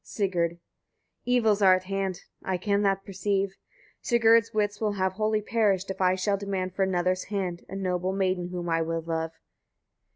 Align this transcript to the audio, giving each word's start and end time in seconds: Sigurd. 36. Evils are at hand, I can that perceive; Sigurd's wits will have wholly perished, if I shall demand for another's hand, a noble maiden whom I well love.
Sigurd. 0.03 0.53
36. 1.27 1.27
Evils 1.27 1.61
are 1.61 1.75
at 1.75 1.83
hand, 1.83 2.21
I 2.43 2.57
can 2.57 2.81
that 2.81 3.05
perceive; 3.05 3.53
Sigurd's 4.01 4.51
wits 4.51 4.81
will 4.81 4.93
have 4.93 5.13
wholly 5.13 5.43
perished, 5.43 5.91
if 5.91 6.01
I 6.01 6.15
shall 6.15 6.37
demand 6.37 6.73
for 6.73 6.81
another's 6.81 7.25
hand, 7.25 7.63
a 7.69 7.75
noble 7.75 8.11
maiden 8.11 8.47
whom 8.49 8.67
I 8.67 8.81
well 8.81 9.03
love. 9.03 9.33